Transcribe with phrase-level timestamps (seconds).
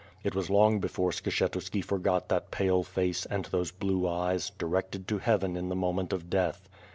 [0.23, 5.19] It was long before Skshetuski forgot that j)ale face and those blue eyes, directed to
[5.19, 6.67] Heaven in the moment of death.